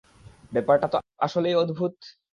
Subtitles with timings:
[0.51, 1.93] ব্যাপারটা তো আসলেই অদ্ভুত!